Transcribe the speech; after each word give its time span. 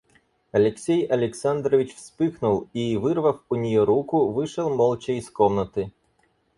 Алексей 0.51 1.05
Александрович 1.05 1.93
вспыхнул 1.95 2.67
и, 2.73 2.97
вырвав 2.97 3.41
у 3.49 3.55
нее 3.55 3.83
руку, 3.83 4.31
вышел 4.31 4.75
молча 4.75 5.11
из 5.11 5.29
комнаты. 5.29 5.91